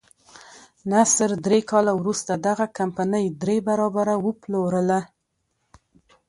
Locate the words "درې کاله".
1.45-1.91